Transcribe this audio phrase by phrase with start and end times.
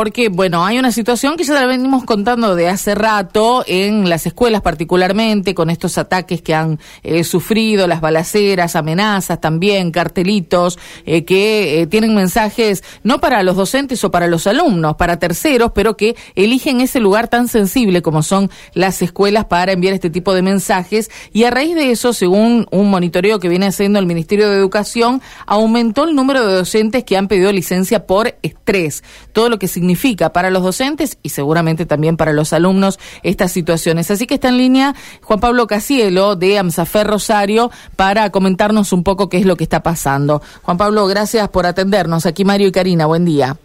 [0.00, 4.26] Porque, bueno, hay una situación que ya la venimos contando de hace rato en las
[4.26, 11.24] escuelas particularmente, con estos ataques que han eh, sufrido, las balaceras, amenazas también, cartelitos, eh,
[11.24, 15.96] que eh, tienen mensajes no para los docentes o para los alumnos, para terceros, pero
[15.96, 20.42] que eligen ese lugar tan sensible como son las escuelas para enviar este tipo de
[20.42, 21.10] mensajes.
[21.32, 25.20] Y a raíz de eso, según un monitoreo que viene haciendo el Ministerio de Educación,
[25.44, 29.02] aumentó el número de docentes que han pedido licencia por estrés.
[29.32, 33.52] Todo lo que significa significa para los docentes y seguramente también para los alumnos estas
[33.52, 34.10] situaciones.
[34.10, 39.30] Así que está en línea Juan Pablo Casielo de AMSAFER Rosario para comentarnos un poco
[39.30, 40.42] qué es lo que está pasando.
[40.60, 42.26] Juan Pablo, gracias por atendernos.
[42.26, 43.56] Aquí Mario y Karina, buen día.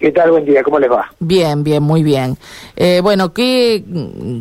[0.00, 0.30] ¿Qué tal?
[0.30, 1.10] Buen día, ¿cómo les va?
[1.18, 2.38] Bien, bien, muy bien.
[2.74, 3.84] Eh, bueno, ¿qué,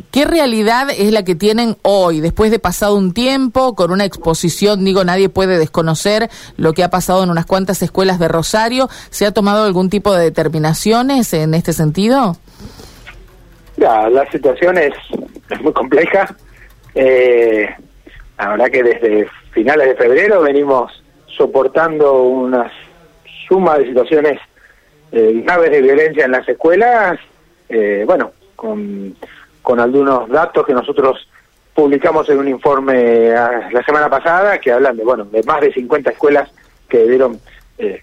[0.09, 4.85] ¿qué realidad es la que tienen hoy, después de pasado un tiempo, con una exposición,
[4.85, 8.87] digo, nadie puede desconocer lo que ha pasado en unas cuantas escuelas de Rosario?
[9.09, 12.37] ¿Se ha tomado algún tipo de determinaciones en este sentido?
[13.75, 14.93] Ya, la situación es,
[15.49, 16.37] es muy compleja.
[16.95, 17.67] Eh,
[18.37, 21.03] la verdad que desde finales de febrero venimos
[21.37, 22.71] soportando una
[23.49, 24.39] suma de situaciones
[25.11, 27.19] eh, graves de violencia en las escuelas,
[27.67, 29.15] eh, bueno, con,
[29.77, 31.27] algunos datos que nosotros
[31.75, 35.71] publicamos en un informe ah, la semana pasada que hablan de, bueno, de más de
[35.71, 36.49] 50 escuelas
[36.87, 37.39] que debieron
[37.77, 38.01] eh,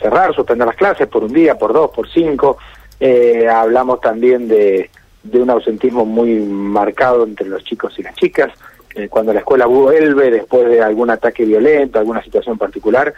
[0.00, 2.58] cerrar, suspender las clases por un día, por dos, por cinco.
[2.98, 4.90] Eh, hablamos también de,
[5.22, 8.52] de un ausentismo muy marcado entre los chicos y las chicas.
[8.94, 13.14] Eh, cuando la escuela vuelve después de algún ataque violento, alguna situación particular,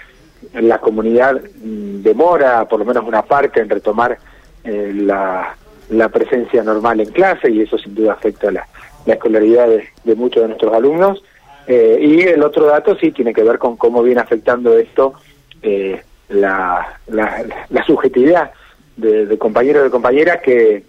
[0.55, 4.19] la comunidad mm, demora por lo menos una parte en retomar
[4.65, 5.55] eh, la,
[5.91, 8.67] la, presencia normal en clase y eso sin duda afecta la,
[9.07, 11.23] la escolaridad de, muchos de nuestros alumnos.
[11.67, 15.15] Eh, y el otro dato sí tiene que ver con cómo viene afectando esto
[15.63, 18.53] eh, la, la, la, subjetividad
[18.97, 20.85] de, compañeros y de compañeras que,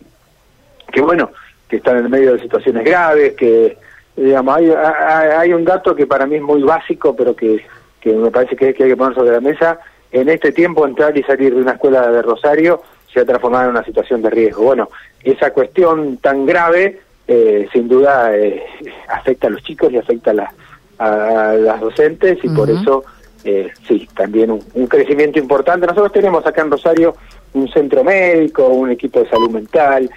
[0.91, 1.31] que, bueno,
[1.69, 3.77] que están en medio de situaciones graves, que,
[4.17, 7.63] digamos, hay, hay un dato que para mí es muy básico, pero que
[8.05, 9.79] que me parece que, hay que poner sobre la mesa,
[10.11, 13.71] en este tiempo entrar y salir de una escuela de Rosario se ha transformado en
[13.71, 14.63] una situación de riesgo.
[14.63, 14.89] Bueno,
[15.23, 18.63] esa cuestión tan grave eh, sin duda eh,
[19.07, 20.35] afecta a los chicos y afecta
[20.99, 23.03] a, las docentes y por eso
[23.43, 25.87] eh, sí, también un, crecimiento importante.
[25.87, 27.15] Nosotros tenemos acá en Rosario
[27.53, 30.11] un centro médico, un equipo de salud mental,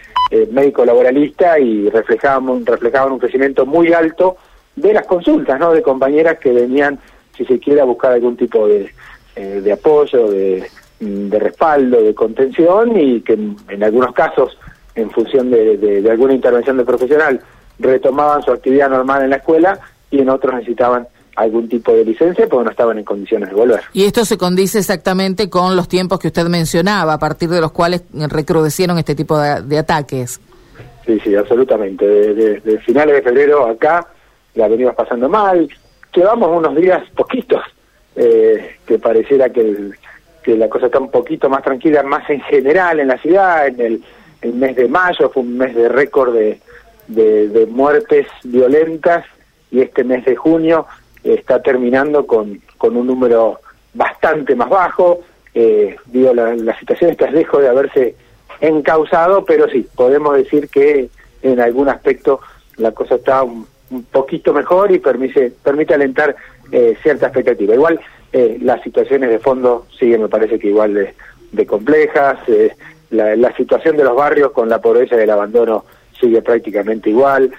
[0.50, 4.37] médico laboralista y reflejaban, reflejaban un crecimiento muy alto
[4.76, 5.72] de las consultas, ¿no?
[5.72, 6.99] De compañeras que venían
[7.38, 8.93] si se quiera buscar algún tipo de,
[9.37, 10.69] eh, de apoyo, de,
[10.99, 14.59] de, respaldo, de contención y que en, algunos casos,
[14.97, 17.41] en función de, alguna intervención del profesional,
[17.78, 19.78] retomaban su actividad normal en la escuela
[20.10, 21.06] y en otros necesitaban
[21.37, 23.81] algún tipo de licencia porque no estaban en condiciones de volver.
[23.93, 27.70] Y esto se condice exactamente con los tiempos que usted mencionaba, a partir de los
[27.70, 30.41] cuales recrudecieron este tipo de, ataques.
[31.06, 32.05] Sí, sí, absolutamente.
[32.05, 34.05] Desde de, finales de febrero acá
[34.56, 35.69] la venimos pasando mal,
[36.14, 37.62] llevamos unos días poquitos,
[38.16, 39.91] eh, que pareciera que,
[40.42, 43.80] que la cosa está un poquito más tranquila, más en general en la ciudad, en
[43.80, 44.02] el,
[44.54, 46.60] mes de mayo fue un mes de récord de,
[47.08, 49.24] de, muertes violentas
[49.72, 50.86] y este mes de junio
[51.24, 53.60] está terminando con, con un número
[53.94, 55.20] bastante más bajo.
[55.54, 58.14] Eh, digo, la, la situación está lejos de haberse
[58.60, 61.08] encausado, pero sí, podemos decir que
[61.42, 62.40] en algún aspecto
[62.76, 66.34] la cosa está un, un poquito mejor y permite, permite alentar
[66.71, 67.75] eh, cierta expectativa.
[67.75, 68.00] Igual
[68.32, 71.15] eh, las situaciones de fondo siguen, me parece que igual
[71.53, 72.75] de, complejas, eh,
[73.10, 75.84] la, situación de los barrios con la pobreza y el abandono
[76.21, 77.53] sigue prácticamente igual,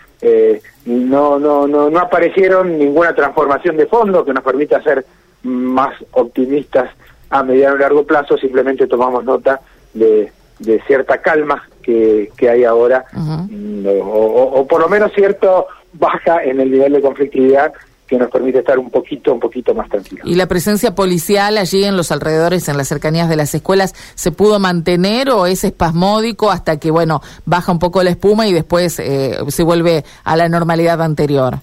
[0.86, 5.06] no, no, no, no aparecieron ninguna transformación de fondo que nos permita ser
[5.44, 6.90] más optimistas
[7.30, 9.62] a mediano y largo plazo, simplemente tomamos nota
[9.94, 15.68] de, de cierta calma que, que hay ahora, mm, o, o, por lo menos cierto
[15.94, 17.74] baja en el nivel de conflictividad
[18.10, 20.28] que nos permite estar un poquito, un poquito más tranquilos.
[20.28, 24.32] ¿Y la presencia policial allí en los alrededores, en las cercanías de las escuelas, se
[24.32, 29.00] pudo mantener o es espasmódico hasta que, bueno, baja un poco la espuma y después
[29.00, 31.58] eh, se vuelve a la normalidad anterior?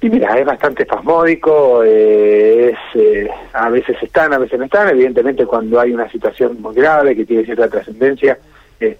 [0.00, 4.88] Y mira, es bastante espasmódico, eh, es, eh, a veces están, a veces no están.
[4.88, 8.38] Evidentemente, cuando hay una situación muy grave que tiene cierta trascendencia,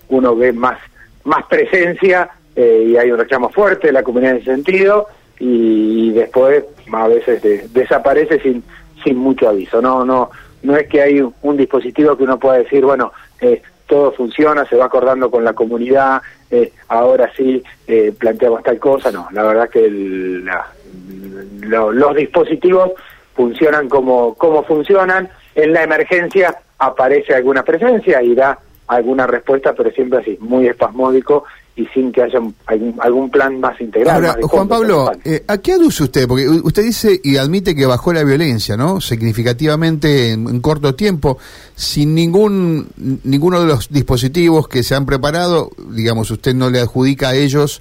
[0.08, 0.78] uno ve más,
[1.24, 5.06] más presencia eh, y hay un reclamo fuerte de la comunidad en ese sentido
[5.38, 8.62] y, después a veces desaparece sin
[9.02, 9.80] sin mucho aviso.
[9.80, 10.30] No no
[10.62, 14.76] no es que hay un, dispositivo que uno pueda decir bueno eh, todo funciona se
[14.76, 16.20] va acordando con la comunidad
[16.50, 17.62] eh, ahora sí
[18.18, 19.10] planteamos tal cosa.
[19.10, 19.88] No la verdad que
[21.62, 22.90] los dispositivos
[23.34, 25.28] funcionan como como funcionan.
[25.54, 28.58] En la emergencia aparece alguna presencia y da
[28.88, 31.44] alguna respuesta, pero siempre así, muy espasmódico
[31.80, 32.38] y sin que haya
[32.98, 34.16] algún, plan más integral.
[34.16, 36.28] Ahora, Juan Pablo, eh, ¿a qué aduce usted?
[36.28, 39.00] Porque usted dice y admite que bajó la violencia, ¿no?
[39.00, 41.38] Significativamente en, corto tiempo,
[41.74, 42.88] sin ningún
[43.24, 47.80] ninguno de los dispositivos que se han preparado, digamos, usted no le adjudica a ellos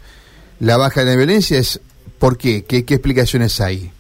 [0.62, 1.82] la baja de la violencia, es
[2.20, 2.64] ¿por qué?
[2.64, 3.92] ¿Qué, explicaciones hay?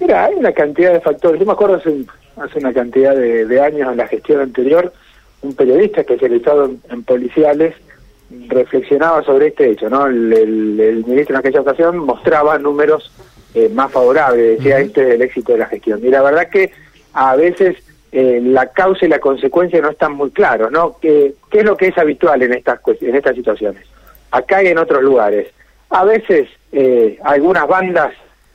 [0.00, 1.40] Mira, hay una cantidad de factores.
[1.40, 2.04] Yo me acuerdo hace,
[2.36, 4.92] hace una cantidad de, años en la gestión anterior,
[5.42, 7.74] un periodista especializado en policiales
[8.48, 10.06] reflexionaba sobre este hecho, ¿no?
[10.06, 13.12] El, ministro en aquella ocasión mostraba números
[13.54, 16.00] eh, más favorables, decía este es el éxito de la gestión.
[16.02, 16.72] Y la verdad que
[17.12, 17.76] a veces
[18.10, 20.96] eh, la causa y la consecuencia no están muy claros, ¿no?
[21.00, 23.86] ¿Qué, ¿Qué, es lo que es habitual en estas, en estas situaciones?
[24.30, 25.48] Acá y en otros lugares.
[25.90, 28.12] A veces eh, algunas bandas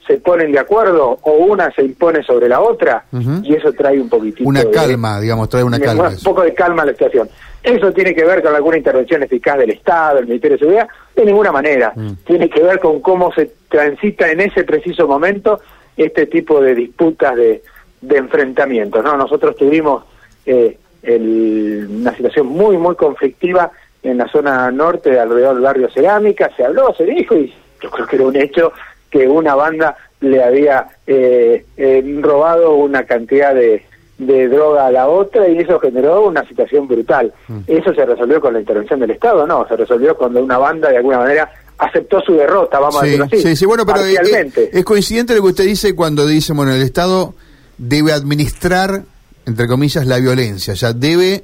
[0.07, 3.03] se ponen de acuerdo o una se impone sobre la otra
[3.43, 6.83] y eso trae un poquitito una calma digamos trae una calma un poco de calma
[6.83, 7.29] a la situación
[7.67, 11.25] eso tiene que ver con alguna intervención eficaz del Estado, del Ministerio de Seguridad, de
[11.25, 11.93] ninguna manera.
[11.95, 12.13] Mm.
[12.25, 15.59] Tiene que ver con cómo se transita en ese preciso momento
[15.95, 17.61] este tipo de disputas de,
[18.01, 19.03] de enfrentamientos.
[19.03, 19.17] ¿no?
[19.17, 20.03] Nosotros tuvimos
[20.45, 23.71] eh, una situación muy, muy conflictiva
[24.03, 28.07] en la zona norte, alrededor del barrio Cerámica, se habló, se dijo, y yo creo
[28.07, 28.73] que era un hecho
[29.09, 33.85] que una banda le había eh, eh, robado una cantidad de,
[34.17, 37.33] de droga a la otra y eso generó una situación brutal.
[37.47, 37.59] Mm.
[37.67, 39.45] ¿Eso se resolvió con la intervención del Estado?
[39.45, 43.25] No, se resolvió cuando una banda de alguna manera aceptó su derrota, vamos a decirlo
[43.25, 43.41] así.
[43.41, 47.35] Sí, sí, bueno, pero es, coincidente lo que usted dice cuando dice, bueno, el Estado
[47.77, 49.03] debe administrar,
[49.45, 51.43] entre comillas, la violencia, o sea, debe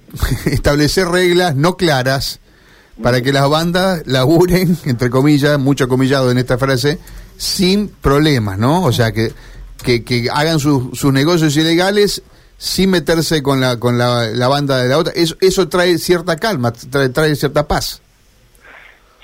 [0.46, 2.40] establecer reglas no claras
[3.00, 6.98] para que las bandas laburen, entre comillas, mucho comillado en esta frase,
[7.36, 8.82] sin problemas, ¿no?
[8.82, 9.30] O sea, que
[9.84, 12.22] que, que hagan sus negocios ilegales
[12.56, 15.12] sin meterse con la con la, banda de la otra.
[15.14, 18.02] Eso, eso trae cierta calma, trae, trae cierta paz.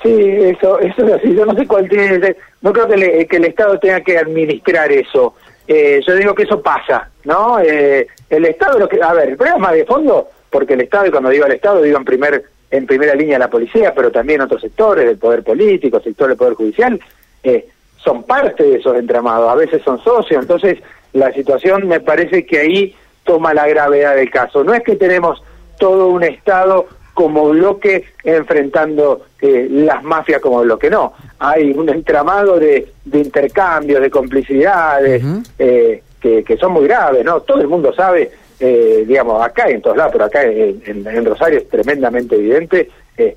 [0.02, 1.34] Sí, eso, eso es así.
[1.34, 2.36] Yo no sé cuál tiene.
[2.62, 5.34] No creo que, que el Estado tenga que administrar eso.
[5.66, 7.58] Eh, yo digo que eso pasa, ¿no?
[7.58, 11.10] Eh, el Estado, lo que, a ver, el problema de fondo, porque el Estado, y
[11.10, 14.60] cuando digo el Estado, digo en primer en primera línea la policía, pero también otros
[14.60, 17.00] sectores del poder político, sector del poder judicial,
[17.44, 17.68] eh,
[18.04, 20.78] son parte de esos entramados, a veces son socios, entonces
[21.14, 24.62] la situación me parece que ahí toma la gravedad del caso.
[24.62, 25.42] No es que tenemos
[25.78, 31.14] todo un Estado como bloque enfrentando eh, las mafias como bloque, no.
[31.38, 35.22] Hay un entramado de, de intercambios, de complicidades,
[35.58, 37.42] eh, que, son muy graves, ¿no?
[37.42, 41.58] Todo el mundo sabe, eh, digamos, acá en todos lados, pero acá en, en Rosario
[41.58, 42.90] es tremendamente evidente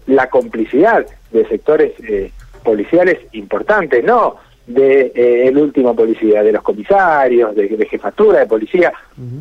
[0.08, 1.92] la complicidad de sectores
[2.64, 4.38] policiales importantes, no
[4.68, 8.92] de eh, último policía, de los comisarios, de, jefatura de policía,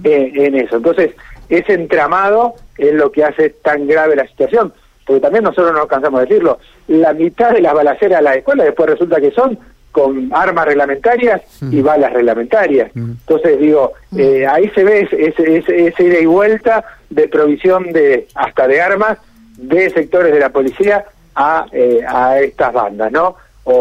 [0.05, 0.77] eh, en eso.
[0.77, 1.11] Entonces,
[1.49, 4.73] ese entramado es lo que hace tan grave la situación,
[5.05, 8.65] porque también nosotros no cansamos de decirlo, la mitad de las balaceras de la escuela
[8.65, 9.59] después resulta que son
[9.91, 12.91] con armas reglamentarias y balas reglamentarias.
[12.95, 18.29] Entonces, digo, eh, ahí se ve ese, ese, ese ida y vuelta de provisión de
[18.35, 19.19] hasta de armas
[19.57, 21.67] de sectores de la policía a,
[22.09, 23.37] a estas bandas, ¿no?
[23.69, 23.73] o,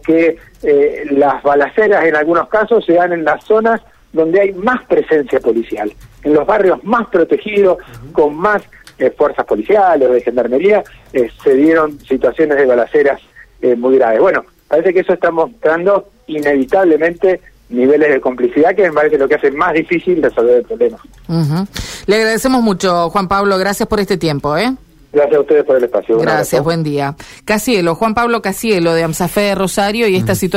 [0.00, 3.80] que eh, las balaceras en algunos casos se dan en las zonas
[4.12, 7.78] donde hay más presencia policial, en los barrios más protegidos,
[8.12, 8.62] con más
[8.98, 10.82] eh, fuerzas policiales o de gendarmería,
[11.12, 13.20] eh, se dieron situaciones de balaceras
[13.78, 14.20] muy graves.
[14.20, 19.34] Bueno, parece que eso está mostrando inevitablemente niveles de complicidad que me parece lo que
[19.34, 20.98] hace más difícil resolver el problema.
[22.06, 24.56] Le agradecemos mucho, Juan Pablo, gracias por este tiempo.
[24.56, 24.72] ¿eh?
[25.12, 26.18] Gracias a ustedes por el espacio.
[26.18, 27.16] Gracias, buen día.
[27.44, 30.56] Casielo, Juan Pablo Casielo de AMSAFE de Rosario y esta situación.